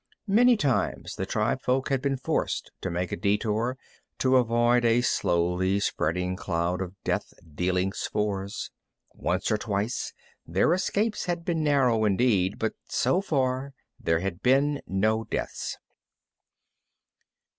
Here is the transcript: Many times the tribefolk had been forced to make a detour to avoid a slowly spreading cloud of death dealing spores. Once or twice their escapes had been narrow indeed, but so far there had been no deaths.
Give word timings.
Many 0.25 0.57
times 0.57 1.13
the 1.15 1.27
tribefolk 1.27 1.89
had 1.89 2.01
been 2.01 2.17
forced 2.17 2.71
to 2.81 2.89
make 2.89 3.11
a 3.11 3.15
detour 3.15 3.77
to 4.17 4.37
avoid 4.37 4.83
a 4.83 5.01
slowly 5.01 5.79
spreading 5.79 6.35
cloud 6.35 6.81
of 6.81 6.95
death 7.03 7.35
dealing 7.53 7.93
spores. 7.93 8.71
Once 9.13 9.51
or 9.51 9.57
twice 9.59 10.11
their 10.43 10.73
escapes 10.73 11.25
had 11.25 11.45
been 11.45 11.63
narrow 11.63 12.03
indeed, 12.03 12.57
but 12.57 12.73
so 12.87 13.21
far 13.21 13.75
there 13.99 14.21
had 14.21 14.41
been 14.41 14.81
no 14.87 15.23
deaths. 15.25 15.77